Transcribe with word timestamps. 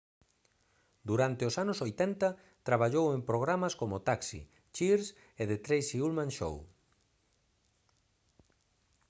durante 1.09 1.43
os 1.49 1.55
anos 1.63 1.77
80 1.87 2.29
traballou 2.67 3.07
en 3.15 3.21
programas 3.29 3.73
como 3.81 4.03
taxi 4.09 4.41
cheers 4.75 5.07
e 5.41 5.43
the 5.49 5.57
tracy 5.65 5.97
ullman 6.07 6.29
show 6.37 6.55